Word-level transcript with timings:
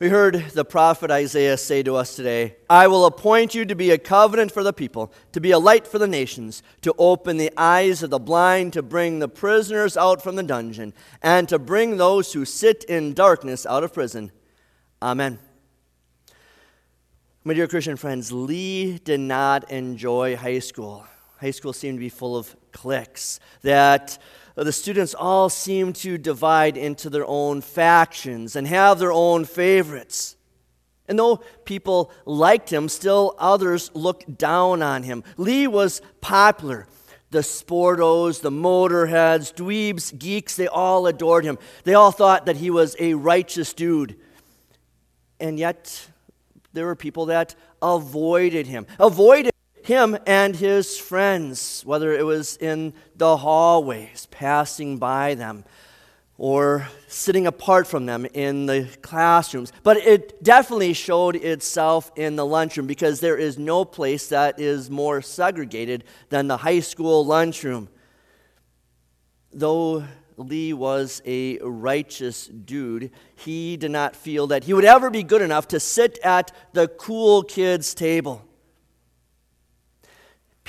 We 0.00 0.08
heard 0.08 0.46
the 0.54 0.64
prophet 0.64 1.10
Isaiah 1.10 1.58
say 1.58 1.82
to 1.82 1.94
us 1.94 2.16
today, 2.16 2.56
I 2.70 2.86
will 2.86 3.04
appoint 3.04 3.54
you 3.54 3.66
to 3.66 3.74
be 3.74 3.90
a 3.90 3.98
covenant 3.98 4.50
for 4.50 4.62
the 4.62 4.72
people, 4.72 5.12
to 5.32 5.42
be 5.42 5.50
a 5.50 5.58
light 5.58 5.86
for 5.86 5.98
the 5.98 6.08
nations, 6.08 6.62
to 6.80 6.94
open 6.96 7.36
the 7.36 7.52
eyes 7.54 8.02
of 8.02 8.08
the 8.08 8.18
blind, 8.18 8.72
to 8.72 8.82
bring 8.82 9.18
the 9.18 9.28
prisoners 9.28 9.98
out 9.98 10.22
from 10.22 10.36
the 10.36 10.42
dungeon, 10.42 10.94
and 11.20 11.50
to 11.50 11.58
bring 11.58 11.98
those 11.98 12.32
who 12.32 12.46
sit 12.46 12.82
in 12.84 13.12
darkness 13.12 13.66
out 13.66 13.84
of 13.84 13.92
prison. 13.92 14.32
Amen. 15.02 15.38
My 17.44 17.52
dear 17.52 17.68
Christian 17.68 17.98
friends, 17.98 18.32
Lee 18.32 18.96
did 19.04 19.20
not 19.20 19.70
enjoy 19.70 20.34
high 20.34 20.60
school. 20.60 21.06
High 21.42 21.50
school 21.50 21.74
seemed 21.74 21.98
to 21.98 22.00
be 22.00 22.08
full 22.08 22.38
of 22.38 22.56
cliques 22.72 23.38
that 23.60 24.16
Uh, 24.56 24.64
the 24.64 24.72
students 24.72 25.14
all 25.14 25.48
seem 25.48 25.92
to 25.92 26.18
divide 26.18 26.76
into 26.76 27.08
their 27.08 27.26
own 27.26 27.60
factions 27.60 28.56
and 28.56 28.66
have 28.66 28.98
their 28.98 29.12
own 29.12 29.44
favorites. 29.44 30.36
And 31.06 31.18
though 31.18 31.38
people 31.64 32.12
liked 32.24 32.72
him, 32.72 32.88
still 32.88 33.34
others 33.38 33.90
looked 33.94 34.38
down 34.38 34.82
on 34.82 35.02
him. 35.02 35.24
Lee 35.36 35.66
was 35.66 36.00
popular. 36.20 36.86
The 37.30 37.40
sportos, 37.40 38.40
the 38.40 38.50
motorheads, 38.50 39.54
dweebs, 39.54 40.16
geeks, 40.16 40.56
they 40.56 40.66
all 40.66 41.06
adored 41.06 41.44
him. 41.44 41.58
They 41.84 41.94
all 41.94 42.10
thought 42.10 42.46
that 42.46 42.56
he 42.56 42.70
was 42.70 42.96
a 42.98 43.14
righteous 43.14 43.72
dude. 43.72 44.16
And 45.38 45.58
yet, 45.58 46.08
there 46.72 46.86
were 46.86 46.96
people 46.96 47.26
that 47.26 47.54
avoided 47.82 48.66
him, 48.66 48.86
avoided 48.98 49.52
him 49.90 50.16
and 50.24 50.54
his 50.54 50.96
friends, 50.96 51.82
whether 51.84 52.12
it 52.12 52.24
was 52.24 52.56
in 52.58 52.94
the 53.16 53.36
hallways, 53.38 54.28
passing 54.30 54.98
by 54.98 55.34
them, 55.34 55.64
or 56.38 56.88
sitting 57.08 57.44
apart 57.44 57.88
from 57.88 58.06
them 58.06 58.24
in 58.32 58.66
the 58.66 58.88
classrooms. 59.02 59.72
But 59.82 59.96
it 59.96 60.44
definitely 60.44 60.92
showed 60.92 61.34
itself 61.34 62.12
in 62.14 62.36
the 62.36 62.46
lunchroom 62.46 62.86
because 62.86 63.18
there 63.18 63.36
is 63.36 63.58
no 63.58 63.84
place 63.84 64.28
that 64.28 64.60
is 64.60 64.88
more 64.88 65.20
segregated 65.22 66.04
than 66.28 66.46
the 66.46 66.58
high 66.58 66.80
school 66.80 67.26
lunchroom. 67.26 67.88
Though 69.52 70.04
Lee 70.36 70.72
was 70.72 71.20
a 71.26 71.58
righteous 71.58 72.46
dude, 72.46 73.10
he 73.34 73.76
did 73.76 73.90
not 73.90 74.14
feel 74.14 74.46
that 74.46 74.62
he 74.62 74.72
would 74.72 74.84
ever 74.84 75.10
be 75.10 75.24
good 75.24 75.42
enough 75.42 75.66
to 75.68 75.80
sit 75.80 76.16
at 76.22 76.52
the 76.74 76.86
cool 76.86 77.42
kids' 77.42 77.92
table. 77.92 78.46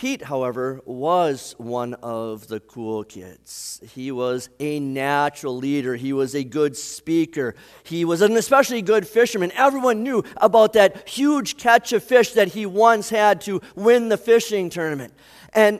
Pete, 0.01 0.23
however, 0.23 0.81
was 0.83 1.53
one 1.59 1.93
of 1.93 2.47
the 2.47 2.59
cool 2.59 3.03
kids. 3.03 3.79
He 3.93 4.11
was 4.11 4.49
a 4.59 4.79
natural 4.79 5.55
leader. 5.55 5.95
He 5.95 6.11
was 6.11 6.33
a 6.33 6.43
good 6.43 6.75
speaker. 6.75 7.53
He 7.83 8.03
was 8.03 8.23
an 8.23 8.35
especially 8.35 8.81
good 8.81 9.07
fisherman. 9.07 9.51
Everyone 9.51 10.01
knew 10.01 10.23
about 10.37 10.73
that 10.73 11.07
huge 11.07 11.55
catch 11.57 11.93
of 11.93 12.03
fish 12.03 12.31
that 12.31 12.47
he 12.47 12.65
once 12.65 13.11
had 13.11 13.41
to 13.41 13.61
win 13.75 14.09
the 14.09 14.17
fishing 14.17 14.71
tournament. 14.71 15.13
And 15.53 15.79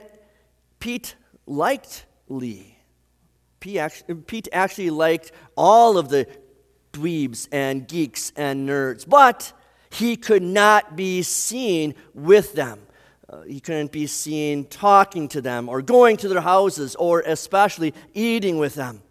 Pete 0.78 1.16
liked 1.44 2.06
Lee. 2.28 2.78
Pete 3.58 4.48
actually 4.52 4.90
liked 4.90 5.32
all 5.56 5.98
of 5.98 6.10
the 6.10 6.28
dweebs 6.92 7.48
and 7.50 7.88
geeks 7.88 8.32
and 8.36 8.68
nerds, 8.68 9.04
but 9.04 9.52
he 9.90 10.14
could 10.14 10.44
not 10.44 10.94
be 10.94 11.22
seen 11.22 11.96
with 12.14 12.52
them 12.52 12.78
Uh, 13.32 13.40
he 13.42 13.60
couldn't 13.60 13.90
be 13.90 14.06
seen 14.06 14.66
talking 14.66 15.26
to 15.26 15.40
them 15.40 15.70
or 15.70 15.80
going 15.80 16.18
to 16.18 16.28
their 16.28 16.42
houses 16.42 16.94
or 16.96 17.20
especially 17.22 17.94
eating 18.12 18.58
with 18.58 18.74
them. 18.74 19.02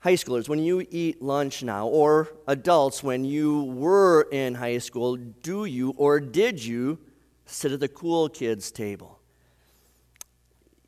High 0.00 0.14
schoolers, 0.14 0.48
when 0.48 0.58
you 0.58 0.84
eat 0.90 1.22
lunch 1.22 1.62
now, 1.62 1.86
or 1.86 2.28
adults, 2.46 3.02
when 3.02 3.24
you 3.24 3.64
were 3.64 4.22
in 4.32 4.54
high 4.54 4.78
school, 4.78 5.16
do 5.16 5.64
you 5.64 5.90
or 5.96 6.18
did 6.18 6.64
you 6.64 6.98
sit 7.46 7.72
at 7.72 7.80
the 7.80 7.88
cool 7.88 8.28
kids' 8.28 8.70
table? 8.70 9.17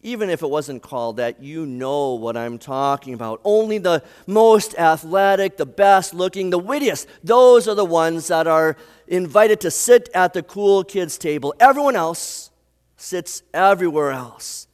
Even 0.03 0.31
if 0.31 0.43
it 0.43 0.49
wasn't 0.49 0.83
called 0.83 1.19
that, 1.19 1.43
you 1.43 1.67
know 1.67 2.15
what 2.15 2.37
I'm 2.37 2.59
talking 2.59 3.13
about. 3.13 3.41
Only 3.45 3.79
the 3.79 4.03
most 4.27 4.75
athletic, 4.79 5.59
the 5.59 5.67
best 5.67 6.15
looking, 6.15 6.51
the 6.51 6.59
wittiest, 6.59 7.07
those 7.23 7.69
are 7.69 7.75
the 7.75 7.85
ones 7.85 8.29
that 8.29 8.47
are 8.47 8.77
invited 9.07 9.61
to 9.61 9.71
sit 9.71 10.09
at 10.15 10.33
the 10.33 10.43
cool 10.43 10.85
kids' 10.85 11.19
table. 11.19 11.55
Everyone 11.61 11.97
else 11.97 12.51
sits 12.97 13.43
everywhere 13.53 14.11
else. 14.11 14.67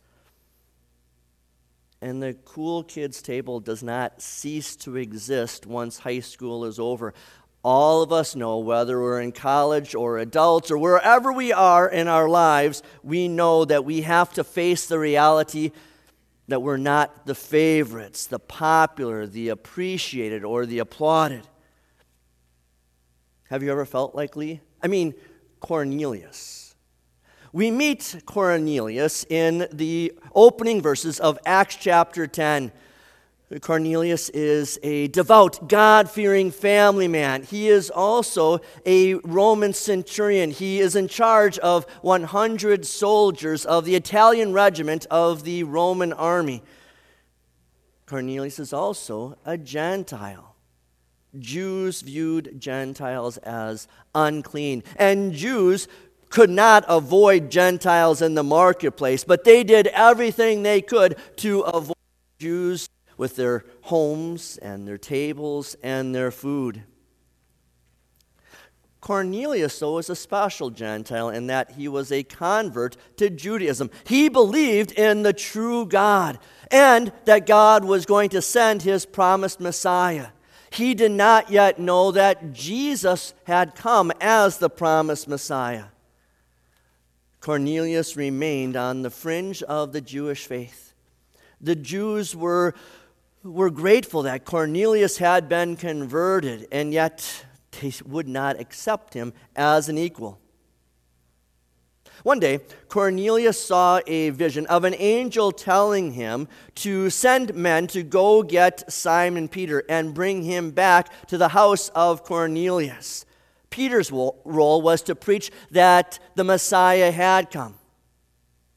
And 2.00 2.22
the 2.22 2.34
cool 2.44 2.84
kids' 2.84 3.20
table 3.22 3.58
does 3.58 3.82
not 3.82 4.20
cease 4.22 4.76
to 4.76 4.96
exist 4.96 5.66
once 5.66 5.98
high 5.98 6.20
school 6.20 6.64
is 6.64 6.78
over 6.78 7.14
all 7.66 8.00
of 8.00 8.12
us 8.12 8.36
know, 8.36 8.58
whether 8.58 9.00
we're 9.00 9.20
in 9.20 9.32
college 9.32 9.92
or 9.96 10.18
adults 10.18 10.70
or 10.70 10.78
wherever 10.78 11.32
we 11.32 11.52
are 11.52 11.88
in 11.88 12.06
our 12.06 12.28
lives, 12.28 12.80
we 13.02 13.26
know 13.26 13.64
that 13.64 13.84
we 13.84 14.02
have 14.02 14.32
to 14.32 14.44
face 14.44 14.86
the 14.86 15.00
reality 15.00 15.72
that 16.46 16.62
we're 16.62 16.76
not 16.76 17.26
the 17.26 17.34
favorites, 17.34 18.26
the 18.26 18.38
popular, 18.38 19.26
the 19.26 19.48
appreciated, 19.48 20.44
or 20.44 20.64
the 20.64 20.78
applauded. 20.78 21.42
Have 23.50 23.64
you 23.64 23.72
ever 23.72 23.84
felt 23.84 24.14
like 24.14 24.36
Lee? 24.36 24.60
I 24.80 24.86
mean, 24.86 25.12
Cornelius. 25.58 26.76
We 27.52 27.72
meet 27.72 28.22
Cornelius 28.26 29.26
in 29.28 29.66
the 29.72 30.12
opening 30.36 30.80
verses 30.80 31.18
of 31.18 31.36
Acts 31.44 31.74
chapter 31.74 32.28
10. 32.28 32.70
Cornelius 33.60 34.28
is 34.30 34.76
a 34.82 35.06
devout, 35.08 35.68
God 35.68 36.10
fearing 36.10 36.50
family 36.50 37.06
man. 37.06 37.44
He 37.44 37.68
is 37.68 37.90
also 37.90 38.58
a 38.84 39.14
Roman 39.14 39.72
centurion. 39.72 40.50
He 40.50 40.80
is 40.80 40.96
in 40.96 41.06
charge 41.06 41.56
of 41.60 41.84
100 42.02 42.84
soldiers 42.84 43.64
of 43.64 43.84
the 43.84 43.94
Italian 43.94 44.52
regiment 44.52 45.06
of 45.12 45.44
the 45.44 45.62
Roman 45.62 46.12
army. 46.12 46.64
Cornelius 48.06 48.58
is 48.58 48.72
also 48.72 49.38
a 49.44 49.56
Gentile. 49.56 50.56
Jews 51.38 52.00
viewed 52.00 52.60
Gentiles 52.60 53.36
as 53.38 53.86
unclean, 54.12 54.82
and 54.96 55.32
Jews 55.32 55.86
could 56.30 56.50
not 56.50 56.84
avoid 56.88 57.50
Gentiles 57.52 58.22
in 58.22 58.34
the 58.34 58.42
marketplace, 58.42 59.22
but 59.22 59.44
they 59.44 59.62
did 59.62 59.86
everything 59.88 60.64
they 60.64 60.80
could 60.80 61.16
to 61.36 61.60
avoid 61.60 61.96
Jews 62.40 62.88
with 63.16 63.36
their 63.36 63.64
homes 63.82 64.58
and 64.58 64.86
their 64.86 64.98
tables 64.98 65.76
and 65.82 66.14
their 66.14 66.30
food. 66.30 66.82
Cornelius, 69.00 69.78
though, 69.78 69.94
was 69.94 70.10
a 70.10 70.16
special 70.16 70.70
Gentile 70.70 71.28
in 71.28 71.46
that 71.46 71.72
he 71.72 71.86
was 71.86 72.10
a 72.10 72.24
convert 72.24 72.96
to 73.16 73.30
Judaism. 73.30 73.88
He 74.04 74.28
believed 74.28 74.90
in 74.90 75.22
the 75.22 75.32
true 75.32 75.86
God 75.86 76.40
and 76.72 77.12
that 77.24 77.46
God 77.46 77.84
was 77.84 78.04
going 78.04 78.30
to 78.30 78.42
send 78.42 78.82
his 78.82 79.06
promised 79.06 79.60
Messiah. 79.60 80.28
He 80.70 80.94
did 80.94 81.12
not 81.12 81.50
yet 81.50 81.78
know 81.78 82.10
that 82.10 82.52
Jesus 82.52 83.32
had 83.44 83.76
come 83.76 84.10
as 84.20 84.58
the 84.58 84.68
promised 84.68 85.28
Messiah. 85.28 85.84
Cornelius 87.40 88.16
remained 88.16 88.74
on 88.76 89.02
the 89.02 89.10
fringe 89.10 89.62
of 89.62 89.92
the 89.92 90.00
Jewish 90.00 90.46
faith. 90.46 90.94
The 91.60 91.76
Jews 91.76 92.34
were 92.34 92.74
were 93.46 93.70
grateful 93.70 94.22
that 94.22 94.44
Cornelius 94.44 95.18
had 95.18 95.48
been 95.48 95.76
converted, 95.76 96.66
and 96.72 96.92
yet 96.92 97.46
they 97.80 97.92
would 98.04 98.28
not 98.28 98.60
accept 98.60 99.14
him 99.14 99.32
as 99.54 99.88
an 99.88 99.98
equal. 99.98 100.38
One 102.22 102.40
day, 102.40 102.60
Cornelius 102.88 103.62
saw 103.62 104.00
a 104.06 104.30
vision 104.30 104.66
of 104.66 104.84
an 104.84 104.94
angel 104.98 105.52
telling 105.52 106.12
him 106.12 106.48
to 106.76 107.08
send 107.08 107.54
men 107.54 107.86
to 107.88 108.02
go 108.02 108.42
get 108.42 108.90
Simon 108.90 109.46
Peter 109.48 109.84
and 109.88 110.14
bring 110.14 110.42
him 110.42 110.72
back 110.72 111.10
to 111.28 111.38
the 111.38 111.48
house 111.48 111.88
of 111.90 112.24
Cornelius. 112.24 113.24
Peter's 113.70 114.10
role 114.10 114.82
was 114.82 115.02
to 115.02 115.14
preach 115.14 115.50
that 115.70 116.18
the 116.34 116.44
Messiah 116.44 117.12
had 117.12 117.50
come. 117.50 117.74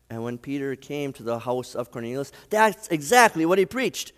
And 0.10 0.24
when 0.24 0.38
Peter 0.38 0.76
came 0.76 1.14
to 1.14 1.24
the 1.24 1.40
house 1.40 1.76
of 1.76 1.92
Cornelius, 1.92 2.32
that's 2.50 2.88
exactly 2.90 3.46
what 3.46 3.58
he 3.60 3.66
preached. 3.66 4.12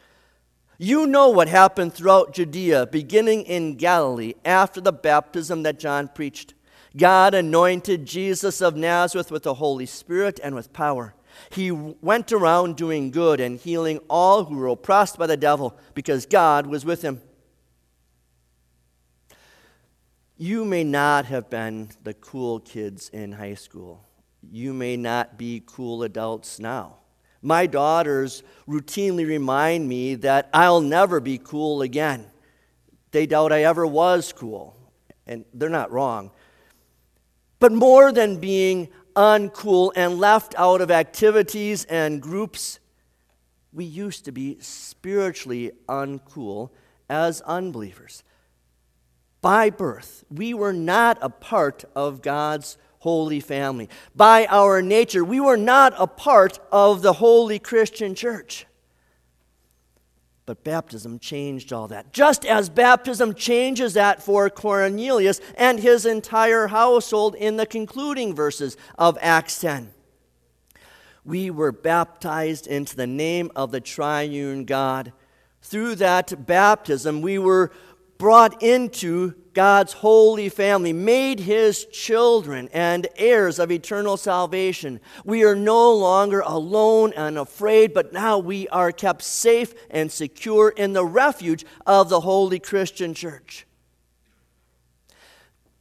You 0.83 1.05
know 1.05 1.29
what 1.29 1.47
happened 1.47 1.93
throughout 1.93 2.33
Judea, 2.33 2.87
beginning 2.87 3.43
in 3.43 3.75
Galilee, 3.75 4.33
after 4.43 4.81
the 4.81 4.91
baptism 4.91 5.61
that 5.61 5.77
John 5.77 6.07
preached. 6.07 6.55
God 6.97 7.35
anointed 7.35 8.07
Jesus 8.07 8.61
of 8.61 8.75
Nazareth 8.75 9.29
with 9.29 9.43
the 9.43 9.53
Holy 9.53 9.85
Spirit 9.85 10.39
and 10.43 10.55
with 10.55 10.73
power. 10.73 11.13
He 11.51 11.69
went 11.69 12.31
around 12.31 12.77
doing 12.77 13.11
good 13.11 13.39
and 13.39 13.59
healing 13.59 13.99
all 14.09 14.45
who 14.45 14.55
were 14.55 14.69
oppressed 14.69 15.19
by 15.19 15.27
the 15.27 15.37
devil 15.37 15.77
because 15.93 16.25
God 16.25 16.65
was 16.65 16.83
with 16.83 17.03
him. 17.03 17.21
You 20.35 20.65
may 20.65 20.83
not 20.83 21.25
have 21.25 21.47
been 21.47 21.89
the 22.01 22.15
cool 22.15 22.59
kids 22.59 23.07
in 23.09 23.33
high 23.33 23.53
school. 23.53 24.03
You 24.51 24.73
may 24.73 24.97
not 24.97 25.37
be 25.37 25.61
cool 25.63 26.01
adults 26.01 26.57
now. 26.57 27.00
My 27.41 27.65
daughters 27.65 28.43
routinely 28.67 29.27
remind 29.27 29.87
me 29.87 30.15
that 30.15 30.49
I'll 30.53 30.81
never 30.81 31.19
be 31.19 31.37
cool 31.37 31.81
again. 31.81 32.27
They 33.11 33.25
doubt 33.25 33.51
I 33.51 33.63
ever 33.63 33.85
was 33.85 34.31
cool. 34.31 34.75
And 35.25 35.45
they're 35.53 35.69
not 35.69 35.91
wrong. 35.91 36.31
But 37.59 37.71
more 37.71 38.11
than 38.11 38.39
being 38.39 38.89
uncool 39.15 39.91
and 39.95 40.19
left 40.19 40.55
out 40.57 40.81
of 40.81 40.91
activities 40.91 41.85
and 41.85 42.21
groups, 42.21 42.79
we 43.73 43.85
used 43.85 44.25
to 44.25 44.31
be 44.31 44.57
spiritually 44.59 45.71
uncool 45.87 46.69
as 47.09 47.41
unbelievers. 47.41 48.23
By 49.41 49.69
birth, 49.69 50.23
we 50.29 50.53
were 50.53 50.73
not 50.73 51.17
a 51.21 51.29
part 51.29 51.83
of 51.95 52.21
God's 52.21 52.77
holy 53.01 53.39
family. 53.39 53.89
By 54.15 54.45
our 54.45 54.79
nature, 54.81 55.25
we 55.25 55.39
were 55.39 55.57
not 55.57 55.93
a 55.97 56.05
part 56.05 56.59
of 56.71 57.01
the 57.01 57.13
holy 57.13 57.57
Christian 57.57 58.13
church. 58.13 58.67
But 60.45 60.63
baptism 60.63 61.17
changed 61.17 61.73
all 61.73 61.87
that. 61.87 62.13
Just 62.13 62.45
as 62.45 62.69
baptism 62.69 63.33
changes 63.33 63.95
that 63.95 64.21
for 64.21 64.49
Cornelius 64.51 65.41
and 65.55 65.79
his 65.79 66.05
entire 66.05 66.67
household 66.67 67.33
in 67.33 67.57
the 67.57 67.65
concluding 67.65 68.35
verses 68.35 68.77
of 68.99 69.17
Acts 69.19 69.59
10. 69.59 69.91
We 71.25 71.49
were 71.49 71.71
baptized 71.71 72.67
into 72.67 72.95
the 72.95 73.07
name 73.07 73.51
of 73.55 73.71
the 73.71 73.81
triune 73.81 74.65
God. 74.65 75.11
Through 75.63 75.95
that 75.95 76.45
baptism, 76.45 77.21
we 77.21 77.39
were 77.39 77.71
brought 78.21 78.61
into 78.61 79.33
God's 79.55 79.93
holy 79.93 80.47
family, 80.47 80.93
made 80.93 81.39
his 81.39 81.85
children 81.85 82.69
and 82.71 83.07
heirs 83.15 83.57
of 83.57 83.71
eternal 83.71 84.15
salvation. 84.15 84.99
We 85.25 85.43
are 85.43 85.55
no 85.55 85.91
longer 85.91 86.41
alone 86.41 87.13
and 87.13 87.35
afraid, 87.35 87.95
but 87.95 88.13
now 88.13 88.37
we 88.37 88.67
are 88.67 88.91
kept 88.91 89.23
safe 89.23 89.73
and 89.89 90.11
secure 90.11 90.69
in 90.69 90.93
the 90.93 91.03
refuge 91.03 91.65
of 91.87 92.09
the 92.09 92.19
holy 92.19 92.59
Christian 92.59 93.15
church. 93.15 93.65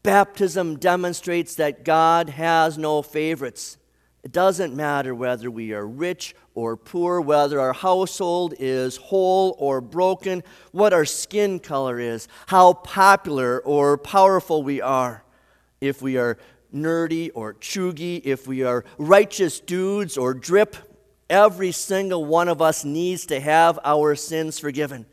Baptism 0.03 0.79
demonstrates 0.79 1.57
that 1.57 1.85
God 1.85 2.31
has 2.31 2.79
no 2.79 3.03
favorites. 3.03 3.77
It 4.23 4.33
doesn't 4.33 4.75
matter 4.75 5.15
whether 5.15 5.51
we 5.51 5.73
are 5.73 5.87
rich 5.87 6.35
or 6.55 6.77
poor, 6.77 7.21
whether 7.21 7.59
our 7.59 7.73
household 7.73 8.55
is 8.59 8.97
whole 8.97 9.57
or 9.59 9.81
broken, 9.81 10.43
what 10.73 10.93
our 10.93 11.07
skin 11.07 11.59
color 11.59 11.99
is, 11.99 12.29
how 12.47 12.75
popular 12.75 13.61
or 13.61 13.97
powerful 13.97 14.63
we 14.63 14.83
are, 14.83 15.25
if 15.81 16.03
we 16.03 16.19
are 16.19 16.37
nerdy 16.75 17.31
or 17.35 17.55
chuggy, 17.55 18.21
if 18.25 18.47
we 18.47 18.63
are 18.63 18.85
righteous 18.99 19.59
dudes 19.59 20.19
or 20.19 20.35
drip. 20.35 20.77
Every 21.31 21.73
single 21.73 22.25
one 22.25 22.49
of 22.49 22.61
us 22.61 22.85
needs 22.85 23.25
to 23.27 23.41
have 23.41 23.79
our 23.85 24.17
sins 24.17 24.59
forgiven. 24.59 25.07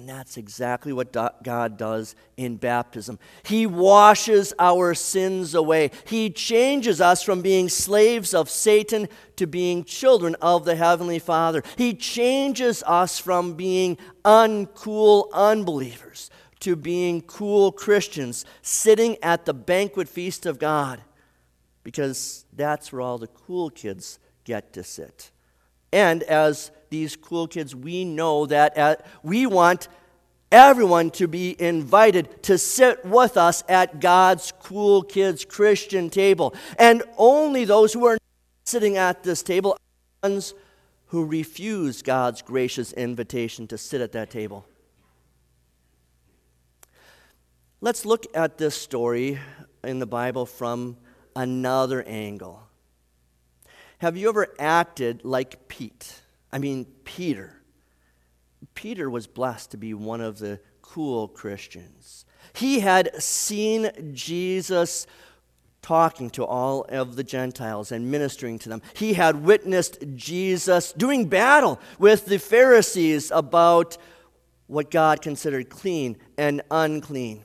And 0.00 0.08
that's 0.08 0.38
exactly 0.38 0.94
what 0.94 1.12
God 1.12 1.76
does 1.76 2.14
in 2.38 2.56
baptism. 2.56 3.18
He 3.42 3.66
washes 3.66 4.54
our 4.58 4.94
sins 4.94 5.54
away. 5.54 5.90
He 6.06 6.30
changes 6.30 7.02
us 7.02 7.22
from 7.22 7.42
being 7.42 7.68
slaves 7.68 8.32
of 8.32 8.48
Satan 8.48 9.08
to 9.36 9.46
being 9.46 9.84
children 9.84 10.36
of 10.40 10.64
the 10.64 10.74
Heavenly 10.74 11.18
Father. 11.18 11.62
He 11.76 11.92
changes 11.92 12.82
us 12.86 13.18
from 13.18 13.56
being 13.56 13.98
uncool 14.24 15.30
unbelievers 15.34 16.30
to 16.60 16.76
being 16.76 17.20
cool 17.20 17.70
Christians, 17.70 18.46
sitting 18.62 19.18
at 19.22 19.44
the 19.44 19.52
banquet 19.52 20.08
feast 20.08 20.46
of 20.46 20.58
God, 20.58 21.02
because 21.84 22.46
that's 22.54 22.90
where 22.90 23.02
all 23.02 23.18
the 23.18 23.26
cool 23.26 23.68
kids 23.68 24.18
get 24.44 24.72
to 24.72 24.82
sit. 24.82 25.30
And 25.92 26.22
as 26.22 26.70
these 26.90 27.16
cool 27.16 27.46
kids, 27.46 27.74
we 27.74 28.04
know 28.04 28.46
that 28.46 28.76
at, 28.76 29.06
we 29.22 29.46
want 29.46 29.88
everyone 30.52 31.10
to 31.12 31.28
be 31.28 31.54
invited 31.60 32.42
to 32.42 32.58
sit 32.58 33.04
with 33.04 33.36
us 33.36 33.62
at 33.68 34.00
God's 34.00 34.52
cool 34.62 35.02
kids 35.02 35.44
Christian 35.44 36.10
table. 36.10 36.54
And 36.78 37.02
only 37.16 37.64
those 37.64 37.92
who 37.92 38.04
are 38.06 38.18
sitting 38.64 38.96
at 38.96 39.22
this 39.22 39.42
table 39.42 39.72
are 39.72 40.28
ones 40.28 40.54
who 41.06 41.24
refuse 41.24 42.02
God's 42.02 42.42
gracious 42.42 42.92
invitation 42.92 43.66
to 43.68 43.78
sit 43.78 44.00
at 44.00 44.12
that 44.12 44.30
table. 44.30 44.66
Let's 47.80 48.04
look 48.04 48.26
at 48.34 48.58
this 48.58 48.74
story 48.74 49.38
in 49.82 50.00
the 50.00 50.06
Bible 50.06 50.44
from 50.44 50.98
another 51.34 52.02
angle. 52.02 52.62
Have 53.98 54.16
you 54.16 54.28
ever 54.28 54.48
acted 54.58 55.24
like 55.24 55.68
Pete? 55.68 56.20
I 56.52 56.58
mean, 56.58 56.86
Peter. 57.04 57.62
Peter 58.74 59.08
was 59.08 59.26
blessed 59.26 59.70
to 59.70 59.76
be 59.76 59.94
one 59.94 60.20
of 60.20 60.38
the 60.38 60.60
cool 60.82 61.28
Christians. 61.28 62.24
He 62.52 62.80
had 62.80 63.22
seen 63.22 63.90
Jesus 64.12 65.06
talking 65.82 66.28
to 66.30 66.44
all 66.44 66.84
of 66.88 67.16
the 67.16 67.24
Gentiles 67.24 67.90
and 67.90 68.10
ministering 68.10 68.58
to 68.60 68.68
them. 68.68 68.82
He 68.94 69.14
had 69.14 69.44
witnessed 69.44 69.98
Jesus 70.14 70.92
doing 70.92 71.26
battle 71.26 71.80
with 71.98 72.26
the 72.26 72.38
Pharisees 72.38 73.30
about 73.30 73.96
what 74.66 74.90
God 74.90 75.22
considered 75.22 75.70
clean 75.70 76.16
and 76.36 76.62
unclean. 76.70 77.44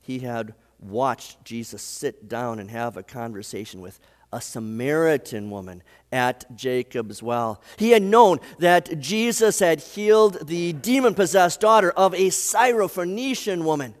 He 0.00 0.20
had 0.20 0.54
watched 0.78 1.44
Jesus 1.44 1.82
sit 1.82 2.28
down 2.28 2.58
and 2.58 2.70
have 2.70 2.96
a 2.96 3.02
conversation 3.02 3.80
with 3.80 3.98
a 4.32 4.40
Samaritan 4.40 5.50
woman 5.50 5.82
at 6.10 6.56
Jacob's 6.56 7.22
well. 7.22 7.62
He 7.76 7.90
had 7.90 8.02
known 8.02 8.40
that 8.58 8.98
Jesus 8.98 9.58
had 9.58 9.80
healed 9.80 10.46
the 10.46 10.72
demon 10.72 11.14
possessed 11.14 11.60
daughter 11.60 11.90
of 11.90 12.14
a 12.14 12.28
Syrophoenician 12.28 13.64
woman. 13.64 13.94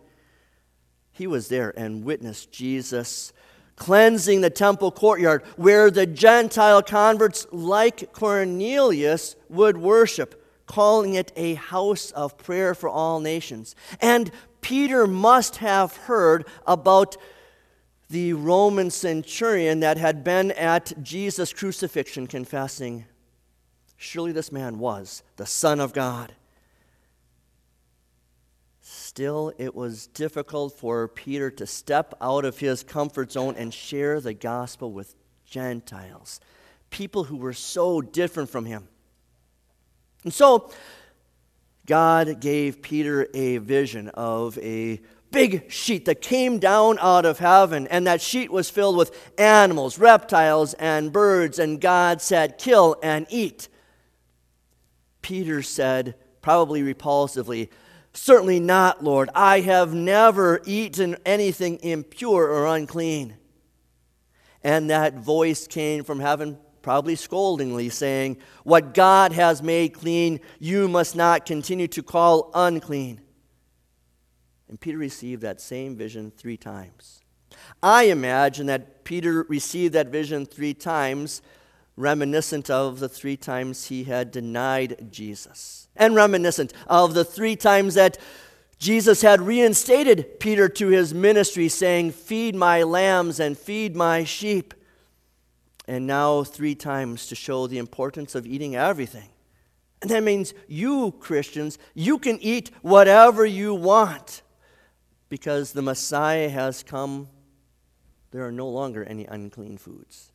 He 1.12 1.26
was 1.26 1.48
there 1.48 1.72
and 1.76 2.04
witnessed 2.04 2.50
Jesus 2.50 3.32
cleansing 3.76 4.40
the 4.40 4.50
temple 4.50 4.92
courtyard 4.92 5.42
where 5.56 5.90
the 5.90 6.06
Gentile 6.06 6.82
converts 6.82 7.46
like 7.50 8.12
Cornelius 8.12 9.34
would 9.48 9.76
worship, 9.76 10.44
calling 10.66 11.14
it 11.14 11.32
a 11.36 11.54
house 11.54 12.10
of 12.12 12.38
prayer 12.38 12.74
for 12.74 12.88
all 12.88 13.20
nations. 13.20 13.74
And 14.00 14.30
Peter 14.60 15.06
must 15.06 15.56
have 15.56 15.96
heard 15.96 16.46
about 16.66 17.16
the 18.12 18.34
Roman 18.34 18.90
centurion 18.90 19.80
that 19.80 19.96
had 19.96 20.22
been 20.22 20.50
at 20.50 20.92
Jesus' 21.02 21.50
crucifixion 21.54 22.26
confessing, 22.26 23.06
Surely 23.96 24.32
this 24.32 24.52
man 24.52 24.78
was 24.78 25.22
the 25.36 25.46
Son 25.46 25.80
of 25.80 25.94
God. 25.94 26.34
Still, 28.82 29.54
it 29.56 29.74
was 29.74 30.08
difficult 30.08 30.78
for 30.78 31.08
Peter 31.08 31.50
to 31.52 31.66
step 31.66 32.12
out 32.20 32.44
of 32.44 32.58
his 32.58 32.82
comfort 32.82 33.32
zone 33.32 33.54
and 33.56 33.72
share 33.72 34.20
the 34.20 34.34
gospel 34.34 34.92
with 34.92 35.14
Gentiles, 35.46 36.38
people 36.90 37.24
who 37.24 37.36
were 37.38 37.54
so 37.54 38.02
different 38.02 38.50
from 38.50 38.66
him. 38.66 38.88
And 40.24 40.34
so, 40.34 40.70
God 41.86 42.40
gave 42.40 42.82
Peter 42.82 43.26
a 43.32 43.56
vision 43.56 44.08
of 44.08 44.58
a 44.58 45.00
big 45.32 45.72
sheet 45.72 46.04
that 46.04 46.20
came 46.20 46.58
down 46.58 46.98
out 47.00 47.24
of 47.24 47.38
heaven, 47.38 47.88
and 47.88 48.06
that 48.06 48.20
sheet 48.20 48.52
was 48.52 48.70
filled 48.70 48.96
with 48.96 49.32
animals, 49.38 49.98
reptiles, 49.98 50.74
and 50.74 51.12
birds, 51.12 51.58
and 51.58 51.80
God 51.80 52.22
said, 52.22 52.58
Kill 52.58 52.96
and 53.02 53.26
eat. 53.30 53.68
Peter 55.22 55.62
said, 55.62 56.14
probably 56.42 56.82
repulsively, 56.82 57.68
Certainly 58.14 58.60
not, 58.60 59.02
Lord. 59.02 59.30
I 59.34 59.60
have 59.60 59.94
never 59.94 60.60
eaten 60.66 61.16
anything 61.24 61.78
impure 61.82 62.46
or 62.46 62.66
unclean. 62.66 63.36
And 64.62 64.90
that 64.90 65.14
voice 65.14 65.66
came 65.66 66.04
from 66.04 66.20
heaven, 66.20 66.58
probably 66.82 67.14
scoldingly, 67.14 67.90
saying, 67.90 68.36
What 68.64 68.92
God 68.92 69.32
has 69.32 69.62
made 69.62 69.94
clean, 69.94 70.40
you 70.58 70.88
must 70.88 71.16
not 71.16 71.46
continue 71.46 71.88
to 71.88 72.02
call 72.02 72.50
unclean. 72.54 73.22
And 74.72 74.80
Peter 74.80 74.96
received 74.96 75.42
that 75.42 75.60
same 75.60 75.96
vision 75.96 76.32
three 76.34 76.56
times. 76.56 77.20
I 77.82 78.04
imagine 78.04 78.68
that 78.68 79.04
Peter 79.04 79.42
received 79.42 79.92
that 79.92 80.08
vision 80.08 80.46
three 80.46 80.72
times, 80.72 81.42
reminiscent 81.94 82.70
of 82.70 82.98
the 82.98 83.06
three 83.10 83.36
times 83.36 83.88
he 83.88 84.04
had 84.04 84.30
denied 84.30 85.08
Jesus, 85.10 85.88
and 85.94 86.14
reminiscent 86.14 86.72
of 86.86 87.12
the 87.12 87.22
three 87.22 87.54
times 87.54 87.92
that 87.96 88.16
Jesus 88.78 89.20
had 89.20 89.42
reinstated 89.42 90.40
Peter 90.40 90.70
to 90.70 90.88
his 90.88 91.12
ministry, 91.12 91.68
saying, 91.68 92.12
Feed 92.12 92.54
my 92.54 92.82
lambs 92.82 93.40
and 93.40 93.58
feed 93.58 93.94
my 93.94 94.24
sheep. 94.24 94.72
And 95.86 96.06
now, 96.06 96.44
three 96.44 96.74
times 96.74 97.26
to 97.26 97.34
show 97.34 97.66
the 97.66 97.76
importance 97.76 98.34
of 98.34 98.46
eating 98.46 98.74
everything. 98.74 99.28
And 100.00 100.10
that 100.10 100.22
means 100.22 100.54
you, 100.66 101.12
Christians, 101.20 101.78
you 101.92 102.18
can 102.18 102.38
eat 102.40 102.70
whatever 102.80 103.44
you 103.44 103.74
want 103.74 104.40
because 105.32 105.72
the 105.72 105.80
Messiah 105.80 106.50
has 106.50 106.82
come, 106.82 107.26
there 108.32 108.46
are 108.46 108.52
no 108.52 108.68
longer 108.68 109.02
any 109.02 109.24
unclean 109.24 109.78
foods. 109.78 110.30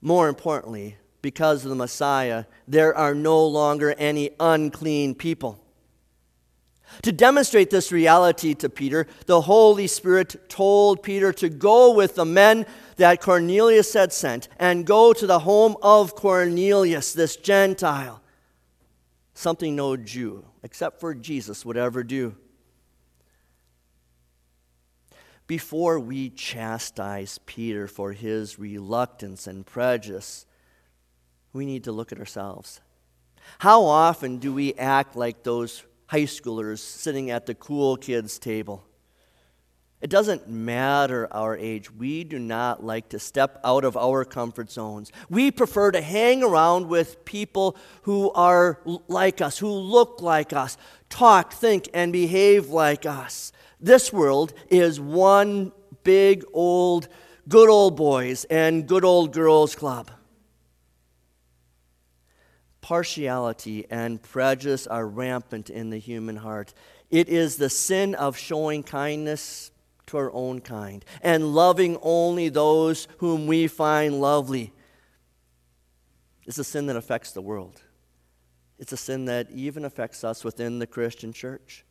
More 0.00 0.28
importantly, 0.28 0.94
because 1.22 1.64
of 1.64 1.70
the 1.70 1.74
Messiah, 1.74 2.44
there 2.68 2.96
are 2.96 3.16
no 3.16 3.44
longer 3.44 3.96
any 3.98 4.30
unclean 4.38 5.16
people. 5.16 5.60
To 7.02 7.10
demonstrate 7.10 7.70
this 7.70 7.90
reality 7.90 8.54
to 8.54 8.68
Peter, 8.68 9.08
the 9.26 9.40
Holy 9.40 9.88
Spirit 9.88 10.48
told 10.48 11.02
Peter 11.02 11.32
to 11.32 11.48
go 11.48 11.92
with 11.92 12.14
the 12.14 12.24
men 12.24 12.64
that 12.94 13.20
Cornelius 13.20 13.92
had 13.92 14.12
sent 14.12 14.46
and 14.60 14.86
go 14.86 15.12
to 15.12 15.26
the 15.26 15.40
home 15.40 15.76
of 15.82 16.14
Cornelius, 16.14 17.12
this 17.12 17.34
Gentile. 17.34 18.22
Something 19.34 19.74
no 19.74 19.96
Jew, 19.96 20.44
except 20.62 21.00
for 21.00 21.12
Jesus, 21.12 21.66
would 21.66 21.76
ever 21.76 22.04
do. 22.04 22.36
Before 25.46 25.98
we 25.98 26.30
chastise 26.30 27.38
Peter 27.46 27.86
for 27.86 28.12
his 28.12 28.58
reluctance 28.58 29.46
and 29.46 29.66
prejudice, 29.66 30.46
we 31.52 31.66
need 31.66 31.84
to 31.84 31.92
look 31.92 32.12
at 32.12 32.18
ourselves. 32.18 32.80
How 33.58 33.84
often 33.84 34.38
do 34.38 34.52
we 34.52 34.74
act 34.74 35.16
like 35.16 35.42
those 35.42 35.82
high 36.06 36.22
schoolers 36.22 36.78
sitting 36.78 37.30
at 37.30 37.46
the 37.46 37.54
cool 37.54 37.96
kids' 37.96 38.38
table? 38.38 38.84
It 40.00 40.10
doesn't 40.10 40.48
matter 40.48 41.28
our 41.32 41.56
age. 41.56 41.88
We 41.92 42.24
do 42.24 42.40
not 42.40 42.84
like 42.84 43.10
to 43.10 43.20
step 43.20 43.60
out 43.62 43.84
of 43.84 43.96
our 43.96 44.24
comfort 44.24 44.68
zones. 44.68 45.12
We 45.30 45.52
prefer 45.52 45.92
to 45.92 46.00
hang 46.00 46.42
around 46.42 46.88
with 46.88 47.24
people 47.24 47.76
who 48.02 48.32
are 48.32 48.80
like 49.06 49.40
us, 49.40 49.58
who 49.58 49.70
look 49.70 50.20
like 50.20 50.52
us, 50.52 50.76
talk, 51.08 51.52
think, 51.52 51.88
and 51.94 52.12
behave 52.12 52.68
like 52.68 53.06
us. 53.06 53.52
This 53.82 54.12
world 54.12 54.54
is 54.70 55.00
one 55.00 55.72
big 56.04 56.44
old 56.52 57.08
good 57.48 57.68
old 57.68 57.96
boys 57.96 58.44
and 58.44 58.86
good 58.86 59.04
old 59.04 59.32
girls 59.32 59.74
club. 59.74 60.10
Partiality 62.80 63.86
and 63.90 64.22
prejudice 64.22 64.86
are 64.86 65.06
rampant 65.06 65.68
in 65.68 65.90
the 65.90 65.98
human 65.98 66.36
heart. 66.36 66.72
It 67.10 67.28
is 67.28 67.56
the 67.56 67.68
sin 67.68 68.14
of 68.14 68.38
showing 68.38 68.84
kindness 68.84 69.72
to 70.06 70.16
our 70.16 70.32
own 70.32 70.60
kind 70.60 71.04
and 71.20 71.54
loving 71.54 71.98
only 72.02 72.48
those 72.48 73.08
whom 73.18 73.46
we 73.46 73.66
find 73.66 74.20
lovely. 74.20 74.72
It's 76.46 76.58
a 76.58 76.64
sin 76.64 76.86
that 76.86 76.96
affects 76.96 77.32
the 77.32 77.42
world. 77.42 77.82
It's 78.78 78.92
a 78.92 78.96
sin 78.96 79.26
that 79.26 79.50
even 79.50 79.84
affects 79.84 80.24
us 80.24 80.44
within 80.44 80.78
the 80.78 80.86
Christian 80.86 81.32
church. 81.32 81.84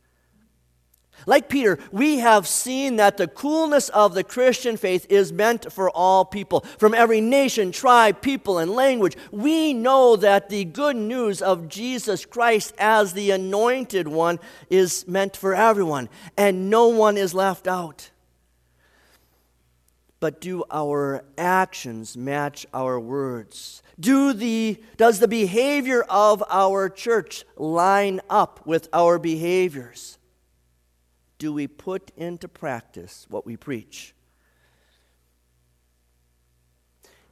Like 1.26 1.48
Peter, 1.48 1.78
we 1.92 2.18
have 2.18 2.48
seen 2.48 2.96
that 2.96 3.16
the 3.16 3.28
coolness 3.28 3.88
of 3.90 4.14
the 4.14 4.24
Christian 4.24 4.76
faith 4.76 5.06
is 5.08 5.32
meant 5.32 5.72
for 5.72 5.88
all 5.90 6.24
people, 6.24 6.60
from 6.78 6.94
every 6.94 7.20
nation, 7.20 7.70
tribe, 7.70 8.20
people, 8.20 8.58
and 8.58 8.70
language. 8.72 9.16
We 9.30 9.72
know 9.72 10.16
that 10.16 10.48
the 10.48 10.64
good 10.64 10.96
news 10.96 11.40
of 11.40 11.68
Jesus 11.68 12.26
Christ 12.26 12.74
as 12.78 13.12
the 13.12 13.30
anointed 13.30 14.08
one 14.08 14.40
is 14.68 15.06
meant 15.06 15.36
for 15.36 15.54
everyone, 15.54 16.08
and 16.36 16.70
no 16.70 16.88
one 16.88 17.16
is 17.16 17.34
left 17.34 17.68
out. 17.68 18.10
But 20.18 20.40
do 20.40 20.64
our 20.70 21.24
actions 21.36 22.16
match 22.16 22.66
our 22.72 22.98
words? 22.98 23.82
Do 23.98 24.32
the, 24.32 24.80
does 24.96 25.18
the 25.20 25.28
behavior 25.28 26.04
of 26.08 26.42
our 26.48 26.88
church 26.88 27.44
line 27.56 28.20
up 28.30 28.64
with 28.66 28.88
our 28.92 29.18
behaviors? 29.18 30.18
Do 31.42 31.52
we 31.52 31.66
put 31.66 32.12
into 32.16 32.46
practice 32.46 33.26
what 33.28 33.44
we 33.44 33.56
preach? 33.56 34.14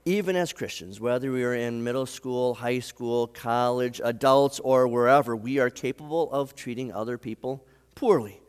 Even 0.04 0.34
as 0.34 0.52
Christians, 0.52 0.98
whether 0.98 1.30
we 1.30 1.44
are 1.44 1.54
in 1.54 1.84
middle 1.84 2.06
school, 2.06 2.54
high 2.54 2.80
school, 2.80 3.28
college, 3.28 4.00
adults, 4.02 4.58
or 4.58 4.88
wherever, 4.88 5.36
we 5.36 5.60
are 5.60 5.70
capable 5.70 6.28
of 6.32 6.56
treating 6.56 6.92
other 6.92 7.18
people 7.18 7.64
poorly, 7.94 8.42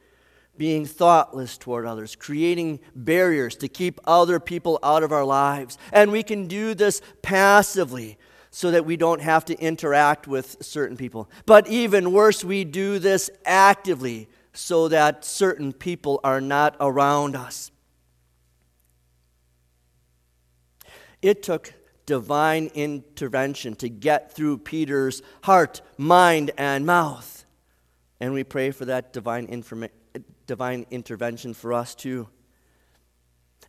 being 0.57 0.83
thoughtless 0.83 1.59
toward 1.59 1.85
others, 1.85 2.15
creating 2.15 2.79
barriers 2.95 3.55
to 3.57 3.67
keep 3.67 4.01
other 4.05 4.39
people 4.39 4.79
out 4.81 5.03
of 5.03 5.11
our 5.11 5.25
lives. 5.25 5.77
And 5.93 6.11
we 6.11 6.23
can 6.23 6.47
do 6.47 6.73
this 6.73 7.03
passively 7.21 8.17
so 8.49 8.71
that 8.71 8.83
we 8.83 8.97
don't 8.97 9.21
have 9.21 9.45
to 9.45 9.59
interact 9.59 10.27
with 10.27 10.57
certain 10.59 10.97
people. 10.97 11.29
But 11.45 11.67
even 11.67 12.13
worse, 12.13 12.43
we 12.43 12.63
do 12.63 12.97
this 12.97 13.29
actively 13.45 14.27
so 14.53 14.87
that 14.87 15.23
certain 15.23 15.73
people 15.73 16.19
are 16.23 16.41
not 16.41 16.75
around 16.79 17.35
us. 17.35 17.71
It 21.21 21.43
took 21.43 21.73
divine 22.05 22.69
intervention 22.73 23.75
to 23.75 23.87
get 23.87 24.33
through 24.33 24.57
Peter's 24.57 25.21
heart, 25.43 25.81
mind, 25.97 26.51
and 26.57 26.85
mouth. 26.85 27.45
And 28.19 28.33
we 28.33 28.43
pray 28.43 28.71
for 28.71 28.85
that 28.85 29.13
divine, 29.13 29.47
informa- 29.47 29.89
divine 30.45 30.85
intervention 30.91 31.53
for 31.53 31.73
us 31.73 31.95
too. 31.95 32.27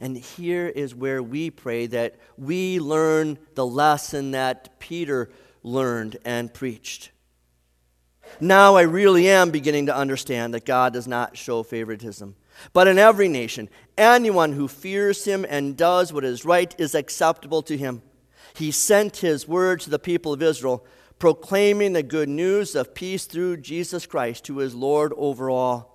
And 0.00 0.16
here 0.16 0.66
is 0.66 0.96
where 0.96 1.22
we 1.22 1.50
pray 1.50 1.86
that 1.86 2.16
we 2.36 2.80
learn 2.80 3.38
the 3.54 3.64
lesson 3.64 4.32
that 4.32 4.80
Peter 4.80 5.30
learned 5.62 6.16
and 6.24 6.52
preached. 6.52 7.11
Now 8.40 8.76
I 8.76 8.82
really 8.82 9.28
am 9.28 9.50
beginning 9.50 9.86
to 9.86 9.96
understand 9.96 10.54
that 10.54 10.64
God 10.64 10.92
does 10.92 11.06
not 11.06 11.36
show 11.36 11.62
favoritism. 11.62 12.34
But 12.72 12.88
in 12.88 12.98
every 12.98 13.28
nation, 13.28 13.68
anyone 13.96 14.52
who 14.52 14.68
fears 14.68 15.24
him 15.24 15.44
and 15.48 15.76
does 15.76 16.12
what 16.12 16.24
is 16.24 16.44
right 16.44 16.74
is 16.78 16.94
acceptable 16.94 17.62
to 17.62 17.76
him. 17.76 18.02
He 18.54 18.70
sent 18.70 19.18
his 19.18 19.48
word 19.48 19.80
to 19.80 19.90
the 19.90 19.98
people 19.98 20.32
of 20.32 20.42
Israel, 20.42 20.84
proclaiming 21.18 21.92
the 21.92 22.02
good 22.02 22.28
news 22.28 22.74
of 22.74 22.94
peace 22.94 23.24
through 23.24 23.58
Jesus 23.58 24.06
Christ, 24.06 24.46
who 24.46 24.60
is 24.60 24.74
Lord 24.74 25.12
over 25.16 25.48
all. 25.48 25.92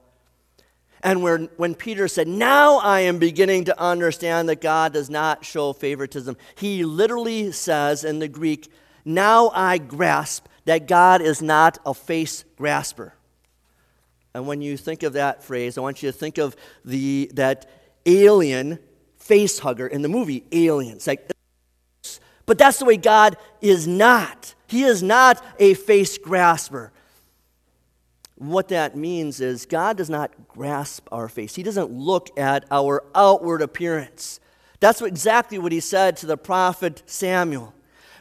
And 1.01 1.21
when, 1.21 1.49
when 1.57 1.75
Peter 1.75 2.07
said, 2.07 2.27
Now 2.27 2.77
I 2.79 3.01
am 3.01 3.19
beginning 3.19 3.65
to 3.65 3.79
understand 3.79 4.49
that 4.49 4.61
God 4.61 4.93
does 4.93 5.09
not 5.09 5.45
show 5.45 5.73
favoritism, 5.73 6.37
he 6.55 6.83
literally 6.83 7.51
says 7.51 8.03
in 8.03 8.19
the 8.19 8.27
Greek, 8.27 8.71
Now 9.05 9.51
I 9.53 9.77
grasp 9.77 10.47
that 10.67 10.85
God 10.85 11.21
is 11.21 11.41
not 11.41 11.77
a 11.85 11.93
face 11.93 12.43
grasper. 12.57 13.13
And 14.33 14.45
when 14.45 14.61
you 14.61 14.75
think 14.75 15.01
of 15.01 15.13
that 15.13 15.41
phrase, 15.41 15.77
I 15.77 15.81
want 15.81 16.03
you 16.03 16.11
to 16.11 16.17
think 16.17 16.37
of 16.37 16.57
the, 16.83 17.31
that 17.35 17.69
alien 18.05 18.79
face 19.15 19.59
hugger 19.59 19.87
in 19.87 20.01
the 20.01 20.09
movie 20.09 20.43
Aliens. 20.51 21.07
Like, 21.07 21.31
but 22.45 22.57
that's 22.57 22.79
the 22.79 22.85
way 22.85 22.97
God 22.97 23.37
is 23.61 23.87
not. 23.87 24.55
He 24.67 24.83
is 24.83 25.01
not 25.01 25.41
a 25.57 25.73
face 25.73 26.17
grasper. 26.17 26.91
What 28.35 28.67
that 28.67 28.95
means 28.97 29.39
is 29.39 29.65
God 29.65 29.95
does 29.95 30.09
not 30.09 30.49
grasp 30.49 31.07
our 31.13 31.29
face. 31.29 31.55
He 31.55 31.63
doesn't 31.63 31.91
look 31.91 32.37
at 32.37 32.65
our 32.69 33.05
outward 33.15 33.61
appearance. 33.61 34.41
That's 34.81 35.01
exactly 35.01 35.57
what 35.57 35.71
he 35.71 35.79
said 35.79 36.17
to 36.17 36.25
the 36.25 36.37
prophet 36.37 37.03
Samuel. 37.05 37.73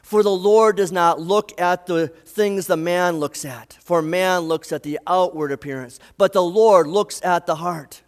For 0.07 0.23
the 0.23 0.31
Lord 0.31 0.77
does 0.77 0.93
not 0.93 1.21
look 1.21 1.61
at 1.61 1.87
the 1.87 2.07
things 2.07 2.69
the 2.69 2.77
man 2.77 3.17
looks 3.17 3.45
at, 3.45 3.77
for 3.83 4.01
man 4.01 4.43
looks 4.43 4.71
at 4.71 4.85
the 4.85 5.01
outward 5.05 5.51
appearance, 5.51 5.99
but 6.17 6.33
the 6.33 6.45
Lord 6.45 6.87
looks 6.87 7.21
at 7.25 7.45
the 7.47 7.57
heart. 7.57 8.03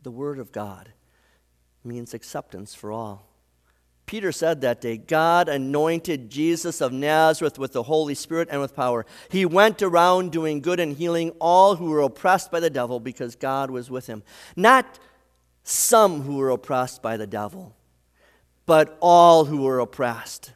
The 0.00 0.12
Word 0.12 0.38
of 0.38 0.52
God 0.52 0.90
means 1.82 2.14
acceptance 2.14 2.76
for 2.76 2.92
all. 2.92 3.26
Peter 4.06 4.30
said 4.30 4.60
that 4.60 4.80
day, 4.80 4.96
God 4.96 5.48
anointed 5.48 6.30
Jesus 6.30 6.80
of 6.80 6.92
Nazareth 6.92 7.58
with 7.58 7.72
the 7.72 7.82
Holy 7.82 8.14
Spirit 8.14 8.46
and 8.52 8.60
with 8.60 8.76
power. 8.76 9.04
He 9.32 9.44
went 9.44 9.82
around 9.82 10.30
doing 10.30 10.60
good 10.60 10.78
and 10.78 10.96
healing 10.96 11.32
all 11.40 11.74
who 11.74 11.86
were 11.86 12.02
oppressed 12.02 12.52
by 12.52 12.60
the 12.60 12.70
devil 12.70 13.00
because 13.00 13.34
God 13.34 13.68
was 13.68 13.90
with 13.90 14.06
him. 14.06 14.22
Not 14.54 15.00
some 15.64 16.22
who 16.22 16.36
were 16.36 16.50
oppressed 16.50 17.02
by 17.02 17.16
the 17.16 17.26
devil 17.26 17.74
but 18.68 18.98
all 19.00 19.46
who 19.46 19.66
are 19.66 19.80
oppressed. 19.80 20.52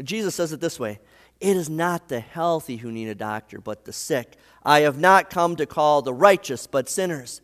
Jesus 0.00 0.36
says 0.36 0.52
it 0.52 0.60
this 0.60 0.78
way 0.78 1.00
It 1.40 1.56
is 1.56 1.68
not 1.68 2.08
the 2.08 2.20
healthy 2.20 2.76
who 2.76 2.92
need 2.92 3.08
a 3.08 3.14
doctor, 3.16 3.60
but 3.60 3.84
the 3.84 3.92
sick. 3.92 4.36
I 4.62 4.82
have 4.82 4.96
not 4.96 5.30
come 5.30 5.56
to 5.56 5.66
call 5.66 6.00
the 6.00 6.14
righteous, 6.14 6.68
but 6.68 6.88
sinners. 6.88 7.40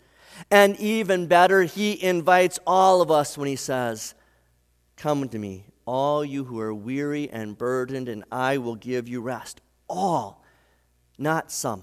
And 0.48 0.78
even 0.78 1.26
better, 1.26 1.64
he 1.64 2.00
invites 2.00 2.60
all 2.68 3.02
of 3.02 3.10
us 3.10 3.36
when 3.36 3.48
he 3.48 3.56
says, 3.56 4.14
Come 4.96 5.28
to 5.28 5.38
me, 5.40 5.64
all 5.86 6.24
you 6.24 6.44
who 6.44 6.60
are 6.60 6.72
weary 6.72 7.28
and 7.28 7.58
burdened, 7.58 8.08
and 8.08 8.22
I 8.30 8.58
will 8.58 8.76
give 8.76 9.08
you 9.08 9.20
rest. 9.20 9.60
All, 9.88 10.44
not 11.18 11.50
some. 11.50 11.82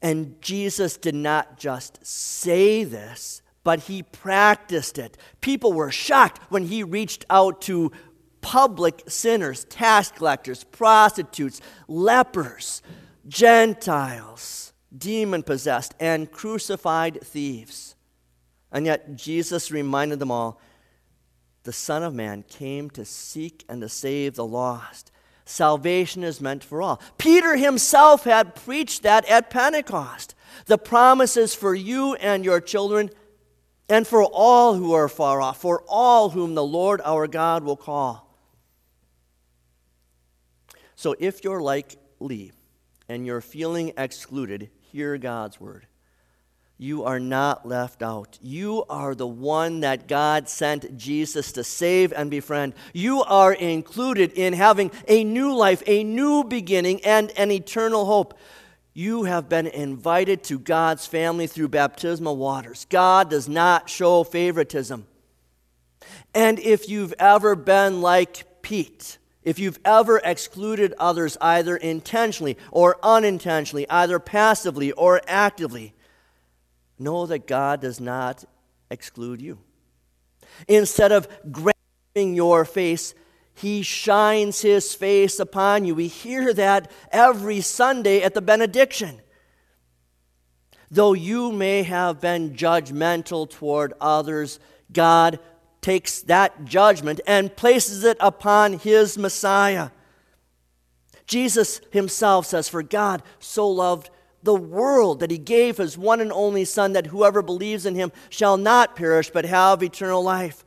And 0.00 0.40
Jesus 0.40 0.96
did 0.96 1.16
not 1.16 1.58
just 1.58 2.06
say 2.06 2.84
this, 2.84 3.42
but 3.70 3.78
he 3.78 4.02
practiced 4.02 4.98
it. 4.98 5.16
People 5.40 5.72
were 5.72 5.92
shocked 5.92 6.40
when 6.48 6.64
he 6.64 6.82
reached 6.82 7.24
out 7.30 7.60
to 7.60 7.92
public 8.40 9.00
sinners, 9.06 9.62
tax 9.66 10.10
collectors, 10.10 10.64
prostitutes, 10.64 11.60
lepers, 11.86 12.82
Gentiles, 13.28 14.72
demon 14.98 15.44
possessed, 15.44 15.94
and 16.00 16.32
crucified 16.32 17.20
thieves. 17.22 17.94
And 18.72 18.86
yet 18.86 19.14
Jesus 19.14 19.70
reminded 19.70 20.18
them 20.18 20.32
all 20.32 20.60
the 21.62 21.72
Son 21.72 22.02
of 22.02 22.12
Man 22.12 22.42
came 22.42 22.90
to 22.90 23.04
seek 23.04 23.64
and 23.68 23.82
to 23.82 23.88
save 23.88 24.34
the 24.34 24.44
lost. 24.44 25.12
Salvation 25.44 26.24
is 26.24 26.40
meant 26.40 26.64
for 26.64 26.82
all. 26.82 27.00
Peter 27.18 27.56
himself 27.56 28.24
had 28.24 28.56
preached 28.56 29.04
that 29.04 29.24
at 29.26 29.48
Pentecost. 29.48 30.34
The 30.66 30.76
promises 30.76 31.54
for 31.54 31.72
you 31.72 32.16
and 32.16 32.44
your 32.44 32.60
children, 32.60 33.10
and 33.90 34.06
for 34.06 34.22
all 34.24 34.74
who 34.74 34.94
are 34.94 35.08
far 35.08 35.42
off, 35.42 35.60
for 35.60 35.82
all 35.88 36.30
whom 36.30 36.54
the 36.54 36.64
Lord 36.64 37.00
our 37.04 37.26
God 37.26 37.64
will 37.64 37.76
call. 37.76 38.26
So 40.94 41.16
if 41.18 41.44
you're 41.44 41.60
like 41.60 41.96
Lee 42.20 42.52
and 43.08 43.26
you're 43.26 43.40
feeling 43.40 43.92
excluded, 43.96 44.70
hear 44.92 45.18
God's 45.18 45.60
word. 45.60 45.86
You 46.78 47.04
are 47.04 47.20
not 47.20 47.68
left 47.68 48.00
out. 48.02 48.38
You 48.40 48.84
are 48.88 49.14
the 49.14 49.26
one 49.26 49.80
that 49.80 50.08
God 50.08 50.48
sent 50.48 50.96
Jesus 50.96 51.52
to 51.52 51.64
save 51.64 52.10
and 52.12 52.30
befriend. 52.30 52.72
You 52.94 53.22
are 53.22 53.52
included 53.52 54.32
in 54.32 54.54
having 54.54 54.90
a 55.06 55.22
new 55.22 55.54
life, 55.54 55.82
a 55.86 56.04
new 56.04 56.42
beginning, 56.42 57.04
and 57.04 57.32
an 57.36 57.50
eternal 57.50 58.06
hope. 58.06 58.38
You 58.92 59.24
have 59.24 59.48
been 59.48 59.66
invited 59.66 60.42
to 60.44 60.58
God's 60.58 61.06
family 61.06 61.46
through 61.46 61.68
baptismal 61.68 62.36
waters. 62.36 62.86
God 62.90 63.30
does 63.30 63.48
not 63.48 63.88
show 63.88 64.24
favoritism. 64.24 65.06
And 66.34 66.58
if 66.58 66.88
you've 66.88 67.14
ever 67.18 67.54
been 67.54 68.00
like 68.00 68.62
Pete, 68.62 69.18
if 69.42 69.58
you've 69.58 69.78
ever 69.84 70.20
excluded 70.24 70.92
others 70.98 71.36
either 71.40 71.76
intentionally 71.76 72.58
or 72.70 72.98
unintentionally, 73.02 73.88
either 73.88 74.18
passively 74.18 74.92
or 74.92 75.20
actively, 75.26 75.94
know 76.98 77.26
that 77.26 77.46
God 77.46 77.80
does 77.80 78.00
not 78.00 78.44
exclude 78.90 79.40
you. 79.40 79.58
Instead 80.68 81.12
of 81.12 81.28
grabbing 81.50 82.34
your 82.34 82.64
face, 82.64 83.14
he 83.60 83.82
shines 83.82 84.62
his 84.62 84.94
face 84.94 85.38
upon 85.38 85.84
you. 85.84 85.94
We 85.94 86.06
hear 86.06 86.54
that 86.54 86.90
every 87.12 87.60
Sunday 87.60 88.22
at 88.22 88.32
the 88.32 88.40
benediction. 88.40 89.20
Though 90.90 91.12
you 91.12 91.52
may 91.52 91.82
have 91.82 92.20
been 92.20 92.54
judgmental 92.54 93.48
toward 93.48 93.92
others, 94.00 94.58
God 94.92 95.38
takes 95.82 96.22
that 96.22 96.64
judgment 96.64 97.20
and 97.26 97.54
places 97.54 98.02
it 98.02 98.16
upon 98.18 98.74
his 98.74 99.18
Messiah. 99.18 99.90
Jesus 101.26 101.82
himself 101.90 102.46
says, 102.46 102.68
For 102.68 102.82
God 102.82 103.22
so 103.38 103.68
loved 103.68 104.08
the 104.42 104.54
world 104.54 105.20
that 105.20 105.30
he 105.30 105.38
gave 105.38 105.76
his 105.76 105.98
one 105.98 106.22
and 106.22 106.32
only 106.32 106.64
Son, 106.64 106.94
that 106.94 107.08
whoever 107.08 107.42
believes 107.42 107.84
in 107.84 107.94
him 107.94 108.10
shall 108.30 108.56
not 108.56 108.96
perish 108.96 109.30
but 109.30 109.44
have 109.44 109.82
eternal 109.82 110.22
life. 110.22 110.64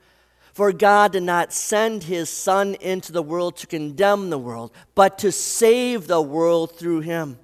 For 0.54 0.72
God 0.72 1.14
did 1.14 1.24
not 1.24 1.52
send 1.52 2.04
his 2.04 2.30
Son 2.30 2.76
into 2.76 3.12
the 3.12 3.24
world 3.24 3.58
to 3.58 3.68
condemn 3.68 4.30
the 4.30 4.38
world, 4.38 4.72
but 4.94 5.18
to 5.20 5.32
save 5.32 6.06
the 6.06 6.22
world 6.22 6.78
through 6.78 7.02
him. 7.02 7.40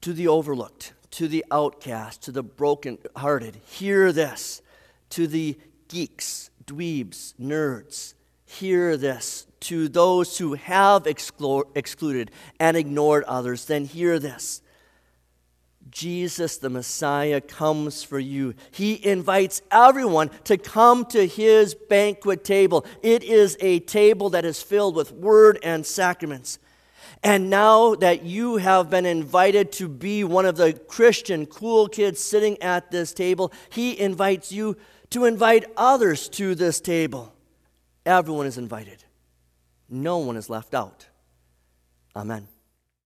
To 0.00 0.12
the 0.12 0.26
overlooked, 0.28 0.92
to 1.12 1.28
the 1.28 1.44
outcast, 1.50 2.22
to 2.22 2.32
the 2.32 2.42
broken-hearted, 2.42 3.56
hear 3.66 4.10
this. 4.10 4.60
To 5.10 5.28
the 5.28 5.56
geeks, 5.86 6.50
dweebs, 6.66 7.34
nerds, 7.40 8.14
hear 8.44 8.96
this 8.96 9.46
to 9.60 9.88
those 9.88 10.36
who 10.38 10.54
have 10.54 11.06
excluded 11.06 12.30
and 12.60 12.76
ignored 12.76 13.24
others, 13.24 13.64
then 13.64 13.84
hear 13.86 14.18
this. 14.18 14.60
Jesus, 15.90 16.56
the 16.56 16.70
Messiah, 16.70 17.40
comes 17.40 18.02
for 18.02 18.18
you. 18.18 18.54
He 18.70 19.04
invites 19.04 19.62
everyone 19.70 20.30
to 20.44 20.56
come 20.56 21.04
to 21.06 21.26
his 21.26 21.74
banquet 21.74 22.44
table. 22.44 22.84
It 23.02 23.22
is 23.22 23.56
a 23.60 23.80
table 23.80 24.30
that 24.30 24.44
is 24.44 24.62
filled 24.62 24.96
with 24.96 25.12
word 25.12 25.58
and 25.62 25.84
sacraments. 25.84 26.58
And 27.22 27.48
now 27.48 27.94
that 27.96 28.24
you 28.24 28.56
have 28.56 28.90
been 28.90 29.06
invited 29.06 29.72
to 29.72 29.88
be 29.88 30.24
one 30.24 30.44
of 30.44 30.56
the 30.56 30.74
Christian 30.74 31.46
cool 31.46 31.88
kids 31.88 32.20
sitting 32.20 32.60
at 32.62 32.90
this 32.90 33.12
table, 33.14 33.52
he 33.70 33.98
invites 33.98 34.52
you 34.52 34.76
to 35.10 35.24
invite 35.24 35.64
others 35.76 36.28
to 36.30 36.54
this 36.54 36.80
table. 36.80 37.32
Everyone 38.04 38.46
is 38.46 38.58
invited. 38.58 39.04
No 39.88 40.18
one 40.18 40.36
is 40.36 40.50
left 40.50 40.74
out. 40.74 41.06
Amen. 42.16 42.48